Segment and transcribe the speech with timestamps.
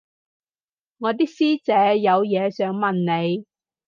[0.97, 3.45] 我啲師姐有嘢想問你